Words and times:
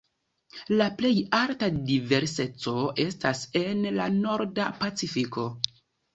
La 0.77 0.85
plej 1.01 1.11
alta 1.39 1.69
diverseco 1.89 2.73
estas 3.05 3.43
en 3.61 3.85
la 4.01 4.09
Norda 4.17 4.73
Pacifiko. 4.83 5.47